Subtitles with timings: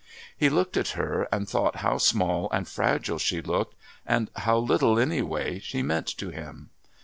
[0.35, 4.97] He looked at her and thought how small and fragile she looked and how little,
[4.97, 6.71] anyway, she meant to him.